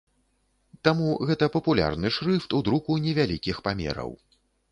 [0.87, 4.11] Таму гэта папулярны шрыфт у друку невялікіх памераў.